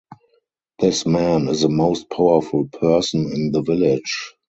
[0.79, 4.33] This man is the most powerful person in the village.